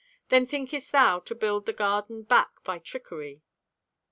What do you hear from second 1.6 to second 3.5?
the garden back by trickery?